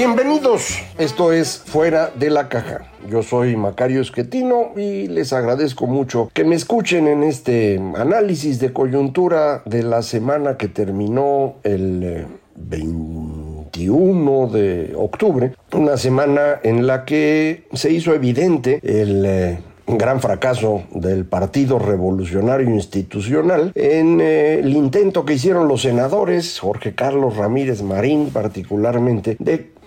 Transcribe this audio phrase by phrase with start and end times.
[0.00, 2.90] Bienvenidos, esto es Fuera de la Caja.
[3.10, 8.72] Yo soy Macario Esquetino y les agradezco mucho que me escuchen en este análisis de
[8.72, 12.24] coyuntura de la semana que terminó el
[12.56, 20.84] 21 de octubre, una semana en la que se hizo evidente el eh, gran fracaso
[20.94, 27.82] del Partido Revolucionario Institucional en eh, el intento que hicieron los senadores, Jorge Carlos Ramírez
[27.82, 29.78] Marín particularmente, de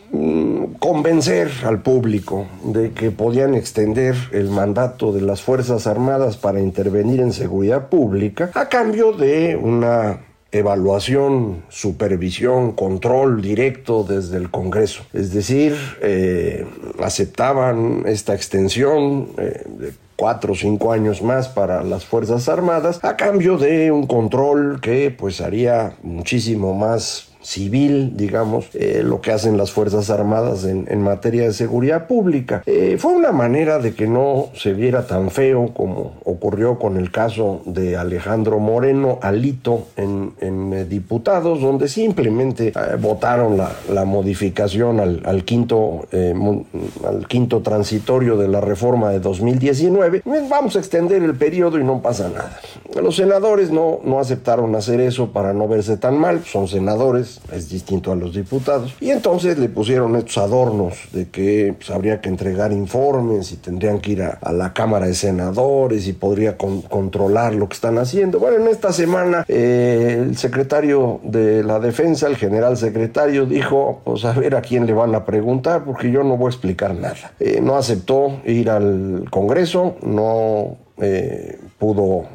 [0.79, 7.19] convencer al público de que podían extender el mandato de las Fuerzas Armadas para intervenir
[7.19, 10.19] en seguridad pública a cambio de una
[10.51, 15.03] evaluación, supervisión, control directo desde el Congreso.
[15.11, 16.67] Es decir, eh,
[17.01, 23.17] aceptaban esta extensión eh, de cuatro o cinco años más para las Fuerzas Armadas a
[23.17, 29.57] cambio de un control que pues haría muchísimo más civil, digamos, eh, lo que hacen
[29.57, 32.63] las Fuerzas Armadas en, materia de seguridad pública.
[32.65, 37.11] Eh, fue una manera de que no se viera tan feo como ocurrió con el
[37.11, 45.21] caso de Alejandro Moreno Alito en, eh, diputados, donde simplemente votaron la, la modificación al,
[45.25, 50.21] al quinto, al quinto transitorio de la reforma de 2019.
[50.21, 52.59] Pues vamos a extender el periodo y no pasa nada.
[53.01, 57.69] Los senadores no, no aceptaron hacer eso para no verse tan mal, son senadores, es
[57.69, 58.95] distinto a los diputados.
[58.99, 63.99] Y entonces le pusieron estos adornos de que pues, habría que entregar informes y tendrían
[63.99, 68.39] que ir a, la Cámara de Senadores y podría con, controlar lo que están haciendo.
[68.39, 74.25] Bueno, en esta semana eh, el secretario de la Defensa, el general secretario, dijo, pues
[74.25, 77.33] a ver a quién le van a preguntar porque yo no voy a explicar nada.
[77.39, 82.25] Eh, no aceptó ir al Congreso, no eh, pudo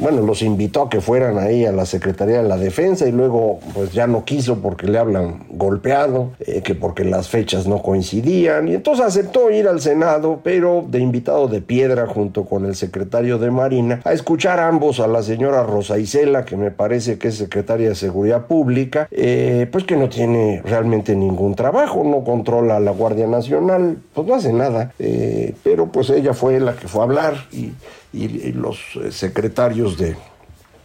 [0.00, 3.60] bueno, los invitó a que fueran ahí a la Secretaría de la Defensa y luego
[3.74, 8.68] pues ya no quiso porque le hablan golpeado, eh, que porque las fechas no coincidían.
[8.68, 13.38] Y entonces aceptó ir al Senado, pero de invitado de piedra junto con el secretario
[13.38, 17.36] de Marina, a escuchar ambos a la señora Rosa Isela, que me parece que es
[17.36, 22.80] secretaria de Seguridad Pública, eh, pues que no tiene realmente ningún trabajo, no controla a
[22.80, 27.00] la Guardia Nacional, pues no hace nada, eh, pero pues ella fue la que fue
[27.00, 27.72] a hablar y
[28.12, 30.16] y, los eh, secretarios de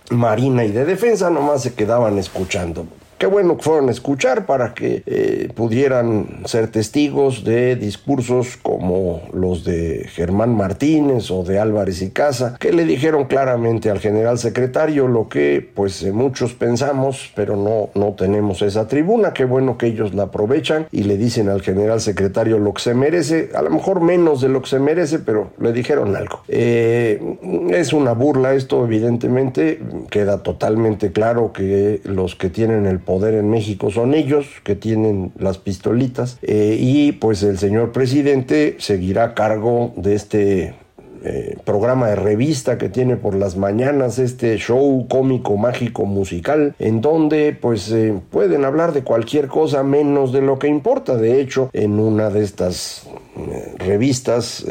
[0.09, 2.85] Marina y de Defensa nomás se quedaban escuchando.
[3.21, 9.21] Qué bueno que fueron a escuchar para que eh, pudieran ser testigos de discursos como
[9.31, 14.39] los de Germán Martínez o de Álvarez y Casa, que le dijeron claramente al general
[14.39, 19.33] secretario lo que pues eh, muchos pensamos, pero no, no tenemos esa tribuna.
[19.33, 22.95] Qué bueno que ellos la aprovechan y le dicen al general secretario lo que se
[22.95, 26.41] merece, a lo mejor menos de lo que se merece, pero le dijeron algo.
[26.47, 27.21] Eh,
[27.69, 29.79] es una burla esto, evidentemente,
[30.09, 35.31] queda totalmente claro que los que tienen el poder en México son ellos que tienen
[35.37, 40.73] las pistolitas eh, y pues el señor presidente seguirá a cargo de este
[41.23, 46.99] eh, programa de revista que tiene por las mañanas, este show cómico, mágico, musical, en
[46.99, 51.17] donde pues eh, pueden hablar de cualquier cosa menos de lo que importa.
[51.17, 53.07] De hecho, en una de estas
[53.37, 54.65] eh, revistas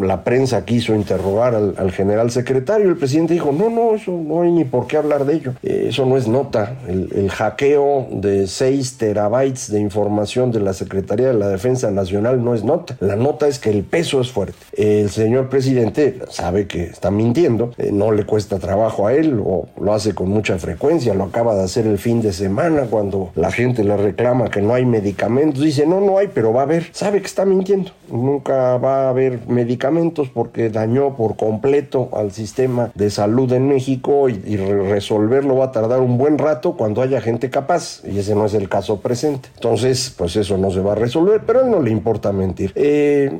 [0.00, 4.52] la prensa quiso interrogar al, general secretario, el presidente dijo, no, no, eso no hay
[4.52, 8.46] ni por qué hablar de ello, eh, eso no es nota, el, el, hackeo de
[8.46, 13.16] 6 terabytes de información de la Secretaría de la Defensa Nacional no es nota, la
[13.16, 14.58] nota es que el peso es fuerte.
[14.72, 19.68] El señor presidente sabe que está mintiendo, eh, no le cuesta trabajo a él, o
[19.80, 23.50] lo hace con mucha frecuencia, lo acaba de hacer el fin de semana cuando la
[23.50, 26.88] gente le reclama que no hay medicamentos, dice, no, no hay, pero va a haber,
[26.92, 29.85] sabe que está mintiendo, nunca va a haber medicamentos
[30.32, 36.00] porque dañó por completo al sistema de salud en México y, resolverlo va a tardar
[36.00, 39.48] un buen rato cuando haya gente capaz y ese no es el caso presente.
[39.54, 42.72] Entonces, pues eso no se va a resolver, pero a él no le importa mentir.
[42.74, 43.30] Eh,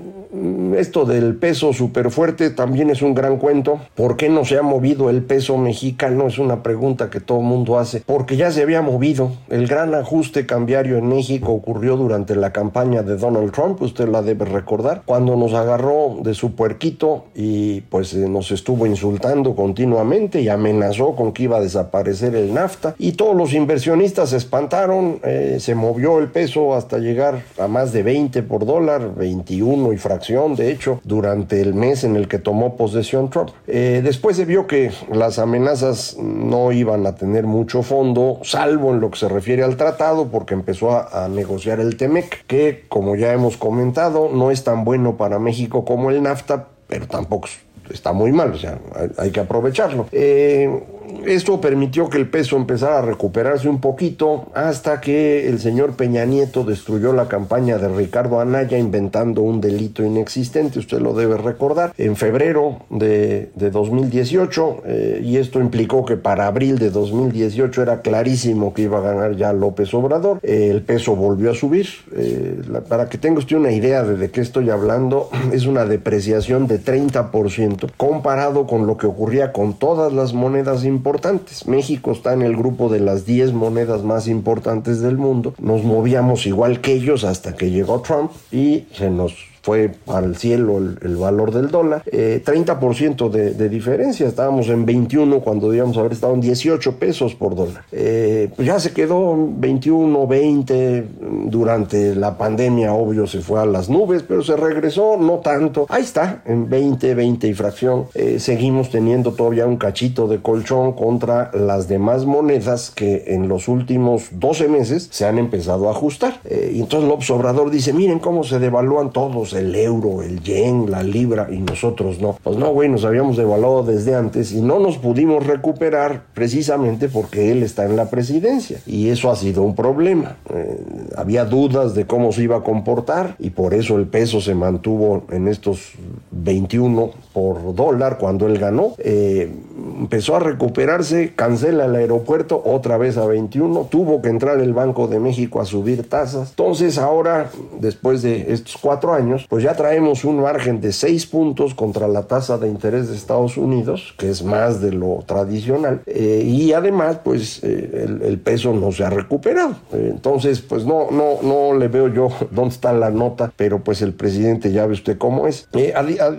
[0.76, 3.80] esto del peso súper fuerte también es un gran cuento.
[3.94, 6.26] ¿Por qué no se ha movido el peso mexicano?
[6.26, 8.02] Es una pregunta que todo el mundo hace.
[8.04, 9.32] Porque ya se había movido.
[9.48, 14.22] El gran ajuste cambiario en México ocurrió durante la campaña de Donald Trump, usted la
[14.22, 20.40] debe recordar, cuando nos agarró de su puerquito y pues eh, nos estuvo insultando continuamente
[20.40, 25.20] y amenazó con que iba a desaparecer el NAFTA y todos los inversionistas se espantaron,
[25.24, 29.96] eh, se movió el peso hasta llegar a más de 20 por dólar, 21 y
[29.96, 33.50] fracción de hecho, durante el mes en el que tomó posesión Trump.
[33.68, 39.00] Eh, después se vio que las amenazas no iban a tener mucho fondo, salvo en
[39.00, 43.32] lo que se refiere al tratado, porque empezó a, negociar el TEMEC, que como ya
[43.32, 47.48] hemos comentado, no es tan bueno para México como el NAFTA, pero tampoco
[47.90, 48.78] está muy mal, o sea,
[49.16, 50.06] hay, que aprovecharlo.
[50.12, 50.82] Eh,
[51.26, 56.24] esto permitió que el peso empezara a recuperarse un poquito hasta que el señor Peña
[56.24, 61.92] Nieto destruyó la campaña de Ricardo Anaya inventando un delito inexistente, usted lo debe recordar,
[61.96, 68.72] en febrero de, 2018 eh, y esto implicó que para abril de 2018 era clarísimo
[68.72, 73.08] que iba a ganar ya López Obrador, eh, el peso volvió a subir, eh, para
[73.08, 77.90] que tenga usted una idea de de qué estoy hablando, es una depreciación de 30%
[77.96, 81.66] comparado con lo que ocurría con todas las monedas importantes.
[81.66, 85.54] México está en el grupo de las 10 monedas más importantes del mundo.
[85.58, 89.34] Nos movíamos igual que ellos hasta que llegó Trump y se nos
[89.66, 92.04] fue el cielo el, valor del dólar.
[92.04, 97.56] 30% eh, de, diferencia, estábamos en 21 cuando debíamos haber estado en 18 pesos por
[97.56, 97.82] dólar.
[97.90, 101.04] Eh, pues ya se quedó 21, 20,
[101.46, 105.86] durante la pandemia obvio se fue a las nubes, pero se regresó, no tanto.
[105.88, 108.04] Ahí está, en 20, 20 y fracción.
[108.14, 113.66] Eh, seguimos teniendo todavía un cachito de colchón contra las demás monedas que en los
[113.66, 116.40] últimos 12 meses se han empezado a ajustar.
[116.48, 121.02] y entonces López Obrador dice, miren cómo se devalúan todos el euro, el yen, la
[121.02, 122.38] libra y nosotros no.
[122.42, 127.50] Pues no, güey, nos habíamos devaluado desde antes y no nos pudimos recuperar precisamente porque
[127.50, 130.36] él está en la presidencia y eso ha sido un problema.
[130.50, 130.78] Eh,
[131.16, 135.24] había dudas de cómo se iba a comportar y por eso el peso se mantuvo
[135.30, 135.92] en estos
[136.30, 138.94] 21 por dólar cuando él ganó.
[138.96, 139.52] Eh,
[140.00, 145.06] empezó a recuperarse, cancela el aeropuerto otra vez a 21, tuvo que entrar el Banco
[145.06, 146.50] de México a subir tasas.
[146.50, 151.74] Entonces ahora, después de estos cuatro años, pues ya traemos un margen de 6 puntos
[151.74, 156.42] contra la tasa de interés de Estados Unidos, que es más de lo tradicional, eh,
[156.42, 159.74] y además, pues eh, el, peso no se ha recuperado.
[159.92, 164.14] entonces, pues no, no, no le veo yo dónde está la nota, pero pues el
[164.14, 165.68] presidente ya ve usted cómo es.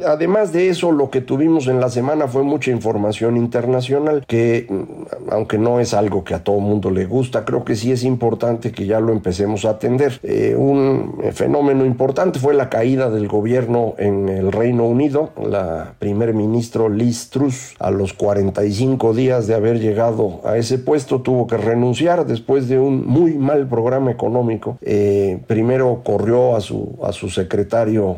[0.03, 5.31] además de eso, lo que tuvimos en la semana fue mucha información internacional, que mm,
[5.31, 8.71] aunque no es algo que a todo mundo le gusta, creo que sí es importante
[8.71, 10.19] que ya lo empecemos a atender.
[10.23, 15.31] Eh, un fenómeno importante fue la caída del gobierno en el Reino Unido.
[15.41, 21.21] La primer ministro Liz Truss, a los 45 días de haber llegado a ese puesto,
[21.21, 24.77] tuvo que renunciar después de un muy mal programa económico.
[24.81, 28.17] Eh, primero corrió a su, a su secretario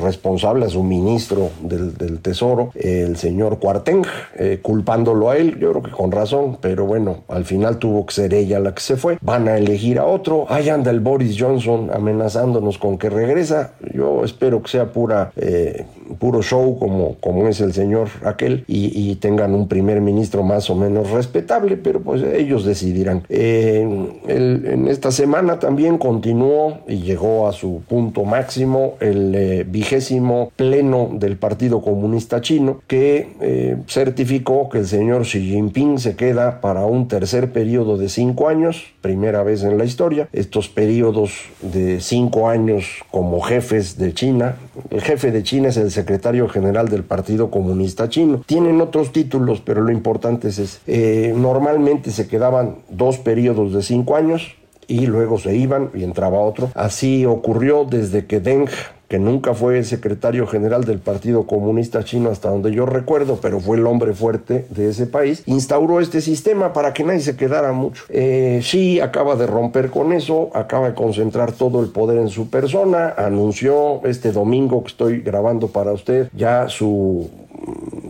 [0.00, 4.04] responsable, a su ministro del, Tesoro, el señor Cuarteng,
[4.36, 8.14] eh, culpándolo a él, yo creo que con razón, pero bueno, al final tuvo que
[8.14, 9.18] ser ella la que se fue.
[9.20, 13.72] Van a elegir a otro, ahí anda el Boris Johnson amenazándonos con que regresa.
[13.94, 15.86] Yo espero que sea pura, eh,
[16.18, 20.76] puro show como, como es el señor aquel y, tengan un primer ministro más o
[20.76, 23.24] menos respetable, pero pues ellos decidirán.
[23.28, 23.80] Eh,
[24.28, 31.36] en esta semana también continuó y llegó a su punto máximo el vigésimo pleno del
[31.36, 37.08] Partido Comunista Chino que eh, certificó que el señor Xi Jinping se queda para un
[37.08, 40.28] tercer periodo de cinco años, primera vez en la historia.
[40.32, 44.56] Estos periodos de cinco años como jefes de China,
[44.90, 46.07] el jefe de China es el secretario
[46.48, 48.42] general del Partido Comunista Chino.
[48.46, 50.80] Tienen otros títulos, pero lo importante es.
[50.86, 54.54] Eh, normalmente se quedaban dos periodos de cinco años
[54.86, 56.70] y luego se iban y entraba otro.
[56.74, 58.68] Así ocurrió desde que Deng
[59.08, 63.58] que nunca fue el secretario general del Partido Comunista Chino hasta donde yo recuerdo, pero
[63.58, 67.72] fue el hombre fuerte de ese país, instauró este sistema para que nadie se quedara
[67.72, 68.04] mucho.
[68.10, 72.50] Eh, sí, acaba de romper con eso, acaba de concentrar todo el poder en su
[72.50, 77.30] persona, anunció este domingo que estoy grabando para usted ya su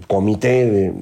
[0.09, 0.93] comité de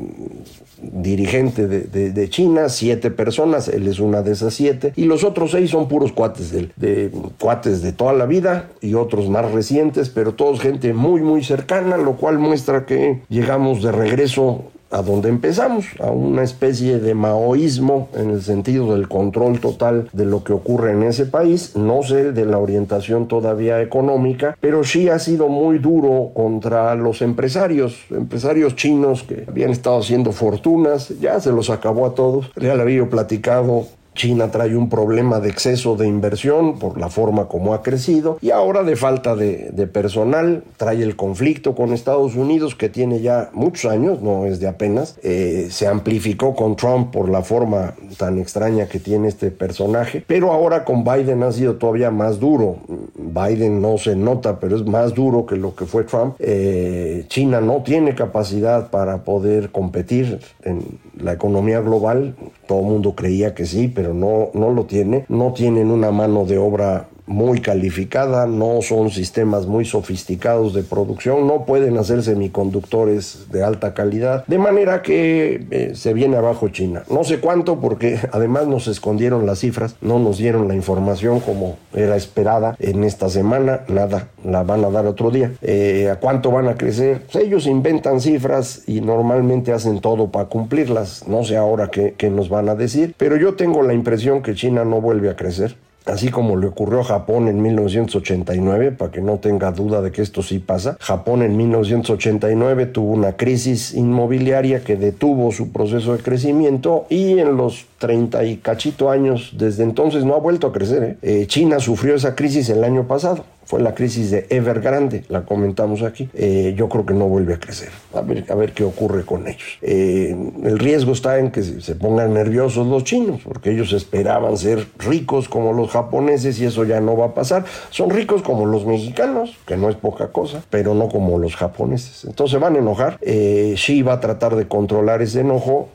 [1.02, 5.70] dirigente de, China, siete personas, él es una de esas siete, y los otros seis
[5.70, 10.34] son puros cuates de, de, cuates de toda la vida y otros más recientes, pero
[10.34, 14.64] todos gente muy muy cercana, lo cual muestra que llegamos de regreso
[14.96, 20.42] a empezamos, a una especie de maoísmo en el sentido del control total de lo
[20.42, 25.18] que ocurre en ese país, no sé de la orientación todavía económica, pero sí ha
[25.18, 31.52] sido muy duro contra los empresarios, empresarios chinos que habían estado haciendo fortunas, ya se
[31.52, 36.08] los acabó a todos, ya le había platicado China trae un problema de exceso de
[36.08, 41.14] inversión por la forma como ha crecido y ahora de falta de, personal trae el
[41.14, 45.86] conflicto con Estados Unidos que tiene ya muchos años, no es de apenas, eh, se
[45.86, 51.04] amplificó con Trump por la forma tan extraña que tiene este personaje, pero ahora con
[51.04, 52.78] Biden ha sido todavía más duro.
[53.14, 56.34] Biden no se nota, pero es más duro que lo que fue Trump.
[56.38, 60.82] Eh, China no tiene capacidad para poder competir en
[61.18, 62.34] la economía global,
[62.66, 65.26] todo el mundo creía que sí, pero no, no lo tiene.
[65.28, 71.46] No tienen una mano de obra muy calificada, no son sistemas muy sofisticados de producción,
[71.46, 77.02] no pueden hacer semiconductores de alta calidad, de manera que eh, se viene abajo China.
[77.10, 81.76] No sé cuánto porque además nos escondieron las cifras, no nos dieron la información como
[81.94, 85.52] era esperada en esta semana, nada, la van a dar otro día.
[85.62, 87.22] Eh, ¿A cuánto van a crecer?
[87.30, 92.30] Pues ellos inventan cifras y normalmente hacen todo para cumplirlas, no sé ahora qué, qué
[92.30, 95.76] nos van a decir, pero yo tengo la impresión que China no vuelve a crecer
[96.06, 100.22] así como le ocurrió a Japón en 1989, para que no tenga duda de que
[100.22, 100.96] esto sí pasa.
[101.00, 107.56] Japón en 1989 tuvo una crisis inmobiliaria que detuvo su proceso de crecimiento y en
[107.56, 111.02] los 30 y cachito años desde entonces no ha vuelto a crecer.
[111.02, 111.16] ¿eh?
[111.22, 116.02] Eh, China sufrió esa crisis el año pasado fue la crisis de Evergrande, la comentamos
[116.02, 116.30] aquí.
[116.34, 117.88] Eh, yo creo que no vuelve a crecer.
[118.14, 119.78] A ver, a ver qué ocurre con ellos.
[119.82, 125.48] El riesgo está en que se pongan nerviosos los chinos, porque ellos esperaban ser ricos
[125.48, 127.64] como los japoneses y eso ya no va a pasar.
[127.90, 132.24] Son ricos como los mexicanos, que no es poca cosa, pero no como los japoneses.
[132.24, 133.18] Entonces van a enojar.
[133.20, 135.88] Xi va a tratar de controlar ese enojo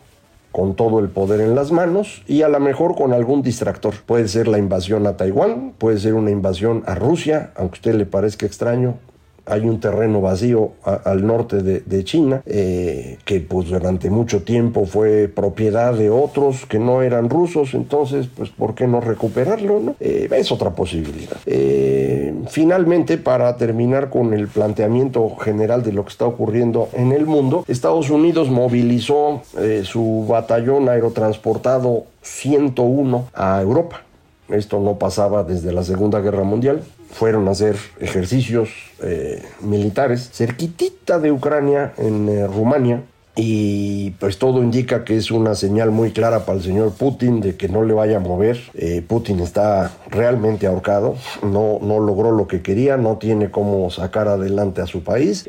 [0.51, 3.93] con todo el poder en las manos y a lo mejor con algún distractor.
[4.05, 7.95] Puede ser la invasión a Taiwán, puede ser una invasión a Rusia, aunque a usted
[7.95, 8.95] le parezca extraño,
[9.45, 15.27] hay un terreno vacío al norte de, China eh, que pues durante mucho tiempo fue
[15.27, 19.95] propiedad de otros que no eran rusos entonces pues por qué no recuperarlo?
[19.99, 21.37] Eh, es otra posibilidad.
[21.45, 27.25] Eh, finalmente para terminar con el planteamiento general de lo que está ocurriendo en el
[27.25, 29.41] mundo Estados Unidos movilizó
[29.83, 34.01] su batallón aerotransportado 101 a Europa.
[34.49, 38.69] Esto no pasaba desde la Segunda Guerra Mundial fueron a hacer ejercicios
[39.03, 43.03] eh, militares cerquitita de Ucrania, en eh, Rumania,
[43.35, 47.55] y pues todo indica que es una señal muy clara para el señor Putin de
[47.55, 48.59] que no le vaya a mover.
[48.73, 54.27] Eh, Putin está realmente ahorcado, no, no logró lo que quería, no tiene cómo sacar
[54.27, 55.47] adelante a su país.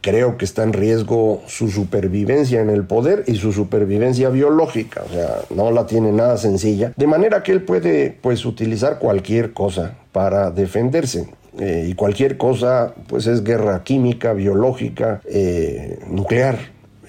[0.00, 5.12] creo que está en riesgo su supervivencia en el poder y su supervivencia biológica, o
[5.12, 6.92] sea, no la tiene nada sencilla.
[6.96, 11.28] De manera que él puede pues utilizar cualquier cosa para defenderse.
[11.58, 16.58] Eh, y cualquier cosa, pues es guerra química, biológica, eh, nuclear.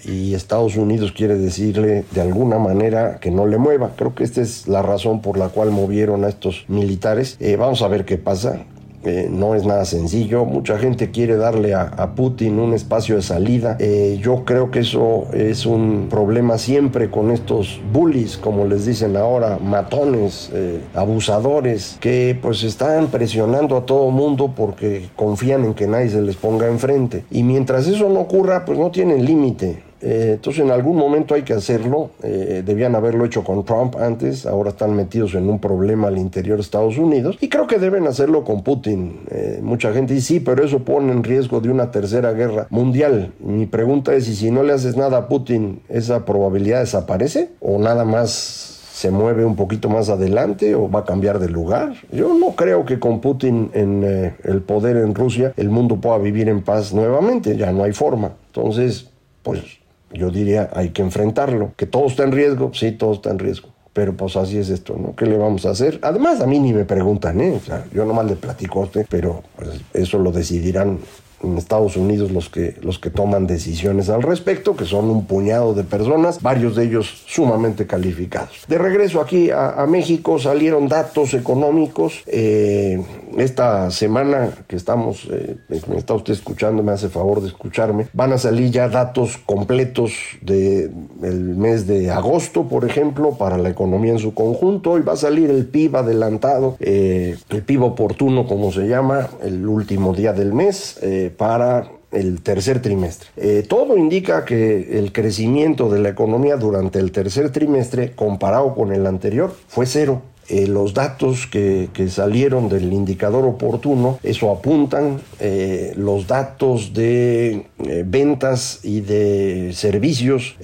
[0.05, 3.91] Y Estados Unidos quiere decirle de alguna manera que no le mueva.
[3.95, 7.37] Creo que esta es la razón por la cual movieron a estos militares.
[7.39, 8.63] Eh, vamos a ver qué pasa.
[9.05, 10.43] Eh, no es nada sencillo.
[10.43, 13.77] Mucha gente quiere darle a, Putin un espacio de salida.
[13.79, 19.15] Eh, yo creo que eso es un problema siempre con estos bullies, como les dicen
[19.15, 20.51] ahora, matones,
[20.93, 26.35] abusadores, que pues están presionando a todo mundo porque confían en que nadie se les
[26.35, 27.23] ponga enfrente.
[27.31, 29.88] Y mientras eso no ocurra, pues no tienen límite.
[30.01, 32.11] Eh, entonces en algún momento hay que hacerlo.
[32.23, 36.57] Eh, debían haberlo hecho con Trump antes, ahora están metidos en un problema al interior
[36.57, 39.21] de Estados Unidos y creo que deben hacerlo con Putin.
[39.29, 43.33] Eh, mucha gente dice, sí, pero eso pone en riesgo de una tercera guerra mundial.
[43.39, 47.79] Mi pregunta es, ¿y si no le haces nada a Putin, esa probabilidad desaparece o
[47.79, 51.93] nada más se mueve un poquito más adelante o va a cambiar de lugar.
[52.11, 54.03] Yo no creo que con Putin en
[54.43, 58.33] el poder en Rusia el mundo pueda vivir en paz nuevamente, ya no hay forma.
[58.47, 59.09] Entonces,
[59.41, 59.78] pues
[60.11, 61.73] yo diría, hay que enfrentarlo.
[61.75, 63.69] Que todo está en riesgo, sí, todo está en riesgo.
[63.93, 65.15] Pero pues así es esto, ¿no?
[65.15, 65.99] ¿Qué le vamos a hacer?
[66.03, 67.53] Además, a mí ni me preguntan, ¿eh?
[67.55, 70.99] O sea, yo nomás le platico a usted, pero pues, eso lo decidirán
[71.43, 75.73] en Estados Unidos los que, los que toman decisiones al respecto, que son un puñado
[75.73, 78.65] de personas, varios de ellos sumamente calificados.
[78.67, 82.21] De regreso aquí a, México salieron datos económicos.
[82.27, 83.01] Eh,
[83.37, 85.55] esta semana que estamos, eh,
[85.87, 90.11] me está usted escuchando, me hace favor de escucharme, van a salir ya datos completos
[90.41, 95.17] del mes de agosto, por ejemplo, para la economía en su conjunto, y va a
[95.17, 100.53] salir el PIB adelantado, eh, el PIB oportuno, como se llama, el último día del
[100.53, 103.29] mes, para el tercer trimestre.
[103.37, 108.91] Eh, todo indica que el crecimiento de la economía durante el tercer trimestre comparado con
[108.91, 110.21] el anterior fue cero.
[110.49, 117.67] Eh, los datos que, salieron del indicador oportuno, eso apuntan, eh, los datos de
[118.05, 120.55] ventas y de servicios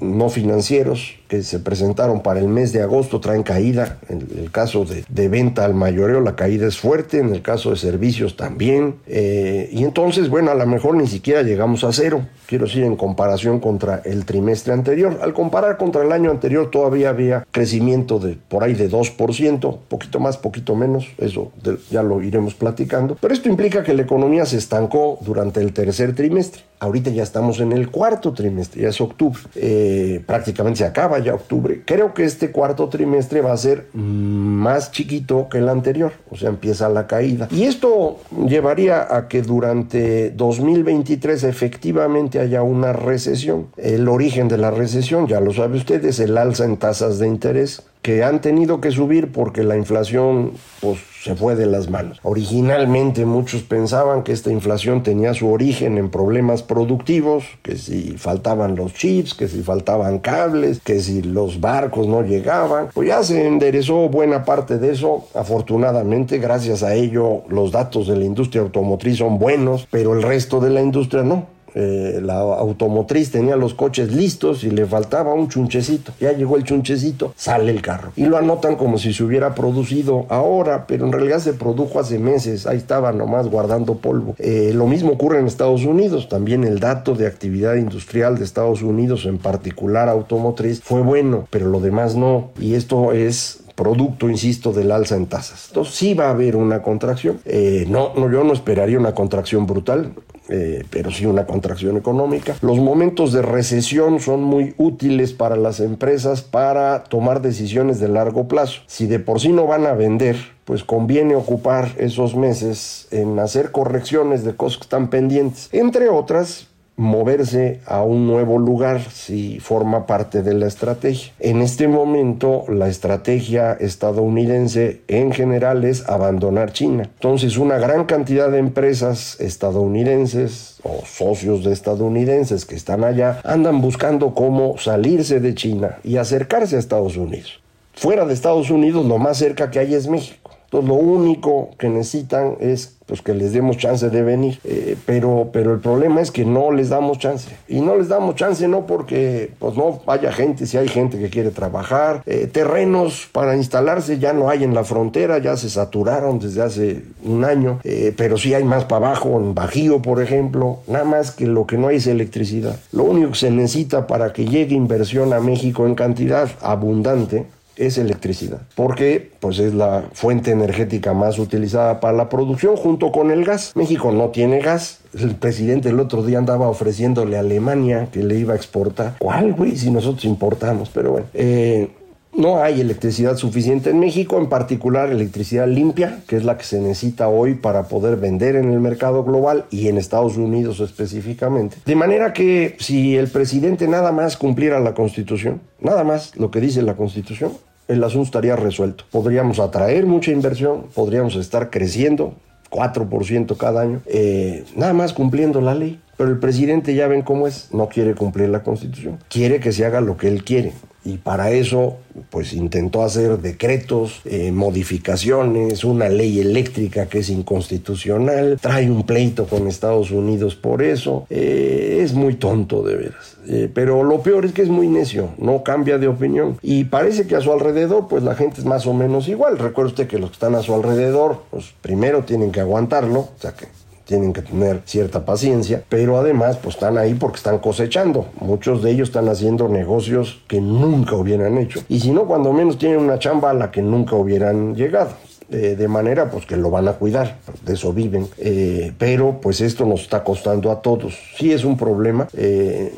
[0.00, 3.98] no financieros que se presentaron para el mes de agosto traen caída.
[4.08, 7.76] En el caso de, venta al mayoreo la caída es fuerte, en el caso de
[7.76, 8.96] servicios también.
[9.06, 12.94] Eh, y entonces, bueno, a lo mejor ni siquiera llegamos a cero, quiero decir, en
[12.94, 15.18] comparación contra el trimestre anterior.
[15.22, 20.20] Al comparar contra el año anterior todavía había crecimiento de por ahí de 2%, poquito
[20.20, 21.50] más, poquito menos, eso
[21.90, 23.16] ya lo iremos platicando.
[23.20, 26.62] Pero esto implica que la economía se estancó durante el tercer trimestre.
[26.84, 29.40] Ahorita ya estamos en el cuarto trimestre, ya es octubre.
[29.54, 31.82] Eh, prácticamente se acaba ya octubre.
[31.84, 36.50] Creo que este cuarto trimestre va a ser más chiquito que el anterior, o sea,
[36.50, 37.48] empieza la caída.
[37.50, 43.68] Y esto llevaría a que durante 2023 efectivamente haya una recesión.
[43.78, 47.28] El origen de la recesión, ya lo sabe usted, es el alza en tasas de
[47.28, 52.20] interés que han tenido que subir porque la inflación pues, se fue de las manos.
[52.22, 58.76] Originalmente muchos pensaban que esta inflación tenía su origen en problemas productivos, que si faltaban
[58.76, 62.88] los chips, que si faltaban cables, que si los barcos no llegaban.
[62.92, 65.26] Pues ya se enderezó buena parte de eso.
[65.34, 70.60] Afortunadamente, gracias a ello, los datos de la industria automotriz son buenos, pero el resto
[70.60, 71.53] de la industria no.
[71.74, 76.12] Eh, la automotriz tenía los coches listos y le faltaba un chunchecito.
[76.20, 78.12] Ya llegó el chunchecito, sale el carro.
[78.16, 82.18] Y lo anotan como si se hubiera producido ahora, pero en realidad se produjo hace
[82.18, 82.66] meses.
[82.66, 84.34] Ahí estaba nomás guardando polvo.
[84.38, 86.28] Eh, lo mismo ocurre en Estados Unidos.
[86.28, 91.68] También el dato de actividad industrial de Estados Unidos, en particular automotriz, fue bueno, pero
[91.68, 92.50] lo demás no.
[92.60, 95.66] Y esto es producto, insisto, del alza en tasas.
[95.68, 97.40] Entonces sí va a haber una contracción.
[97.44, 100.12] Eh, no, no, yo no esperaría una contracción brutal.
[100.48, 102.54] Eh, pero sí una contracción económica.
[102.60, 108.46] Los momentos de recesión son muy útiles para las empresas para tomar decisiones de largo
[108.46, 108.82] plazo.
[108.86, 113.72] Si de por sí no van a vender, pues conviene ocupar esos meses en hacer
[113.72, 115.68] correcciones de cosas que están pendientes.
[115.72, 121.32] Entre otras, moverse a un nuevo lugar si forma parte de la estrategia.
[121.40, 127.10] En este momento la estrategia estadounidense en general es abandonar China.
[127.14, 133.80] Entonces una gran cantidad de empresas estadounidenses o socios de estadounidenses que están allá andan
[133.80, 137.60] buscando cómo salirse de China y acercarse a Estados Unidos.
[137.94, 140.43] Fuera de Estados Unidos lo más cerca que hay es México.
[140.74, 144.58] Entonces lo único que necesitan es pues que les demos chance de venir.
[144.64, 147.48] Eh, pero, pero el problema es que no les damos chance.
[147.68, 151.30] Y no les damos chance no porque pues no haya gente, si hay gente que
[151.30, 152.24] quiere trabajar.
[152.26, 157.02] Eh, terrenos para instalarse ya no hay en la frontera, ya se saturaron desde hace
[157.22, 157.78] un año.
[157.84, 160.80] Eh, pero sí hay más para abajo, en Bajío, por ejemplo.
[160.88, 162.80] Nada más que lo que no hay es electricidad.
[162.90, 167.98] Lo único que se necesita para que llegue inversión a México en cantidad abundante es
[167.98, 173.44] electricidad, porque pues es la fuente energética más utilizada para la producción junto con el
[173.44, 173.72] gas.
[173.74, 175.00] México no tiene gas.
[175.18, 179.16] El presidente el otro día andaba ofreciéndole a Alemania que le iba a exportar.
[179.18, 179.76] ¿Cuál, güey?
[179.76, 181.26] Si nosotros importamos, pero bueno.
[181.34, 181.88] Eh,
[182.36, 186.80] no hay electricidad suficiente en México, en particular electricidad limpia, que es la que se
[186.80, 191.76] necesita hoy para poder vender en el mercado global y en Estados Unidos específicamente.
[191.84, 196.60] De manera que si el presidente nada más cumpliera la constitución, nada más lo que
[196.60, 197.52] dice la constitución,
[197.88, 199.04] el asunto estaría resuelto.
[199.10, 202.34] Podríamos atraer mucha inversión, podríamos estar creciendo
[202.70, 206.00] 4% cada año, eh, nada más cumpliendo la ley.
[206.16, 209.84] Pero el presidente ya ven cómo es, no quiere cumplir la constitución, quiere que se
[209.84, 210.72] haga lo que él quiere
[211.04, 211.98] y para eso
[212.30, 219.46] pues intentó hacer decretos, eh, modificaciones, una ley eléctrica que es inconstitucional, trae un pleito
[219.46, 223.36] con Estados Unidos por eso, eh, es muy tonto de veras.
[223.46, 227.26] Eh, pero lo peor es que es muy necio, no cambia de opinión y parece
[227.26, 229.58] que a su alrededor pues la gente es más o menos igual.
[229.58, 233.34] Recuerde usted que los que están a su alrededor pues primero tienen que aguantarlo, o
[233.38, 233.66] sea que
[234.04, 238.26] tienen que tener cierta paciencia, pero además pues están ahí porque están cosechando.
[238.40, 241.80] Muchos de ellos están haciendo negocios que nunca hubieran hecho.
[241.88, 245.10] Y si no, cuando menos tienen una chamba a la que nunca hubieran llegado.
[245.50, 247.36] Eh, de manera pues que lo van a cuidar,
[247.66, 251.14] de eso viven, eh, pero pues esto nos está costando a todos.
[251.36, 252.94] Sí es un problema, eh,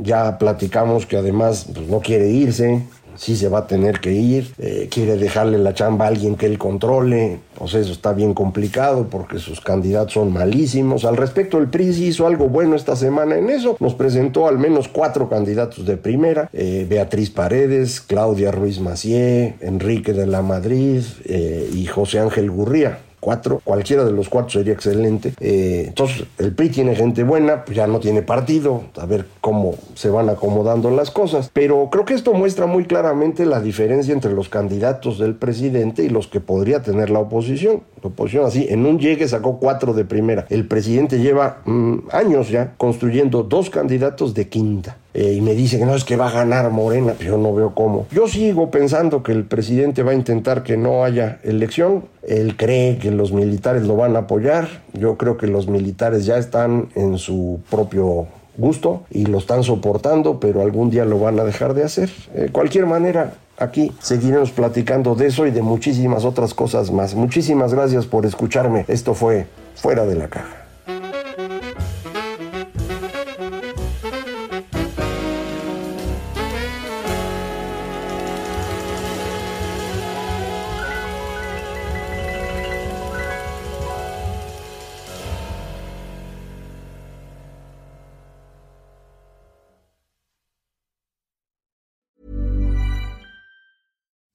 [0.00, 2.82] ya platicamos que además pues, no quiere irse,
[3.16, 6.46] sí se va a tener que ir, eh, quiere dejarle la chamba a alguien que
[6.46, 11.04] él controle, pues eso está bien complicado porque sus candidatos son malísimos.
[11.04, 14.88] Al respecto, el PRI hizo algo bueno esta semana en eso, nos presentó al menos
[14.88, 21.68] cuatro candidatos de primera, eh, Beatriz Paredes, Claudia Ruiz Macié, Enrique de la Madrid eh,
[21.74, 25.34] y José Ángel Gurría cuatro, cualquiera de los cuatro sería excelente.
[25.40, 29.74] Eh, entonces, el PRI tiene gente buena, pues ya no tiene partido, a ver cómo
[29.94, 31.50] se van acomodando las cosas.
[31.52, 36.08] Pero creo que esto muestra muy claramente la diferencia entre los candidatos del presidente y
[36.08, 37.82] los que podría tener la oposición.
[38.02, 40.46] La oposición así, en un llegue sacó cuatro de primera.
[40.48, 44.96] El presidente lleva mm, años ya construyendo dos candidatos de quinta.
[45.12, 47.54] Eh, y me dice que no es que va a ganar Morena, pero yo no
[47.54, 48.06] veo cómo.
[48.12, 52.04] Yo sigo pensando que el presidente va a intentar que no haya elección.
[52.26, 54.68] Él cree que los militares lo van a apoyar.
[54.92, 60.38] Yo creo que los militares ya están en su propio gusto y lo están soportando,
[60.38, 62.10] pero algún día lo van a dejar de hacer.
[62.34, 67.14] De cualquier manera, aquí seguiremos platicando de eso y de muchísimas otras cosas más.
[67.14, 68.84] Muchísimas gracias por escucharme.
[68.86, 70.59] Esto fue Fuera de la Caja.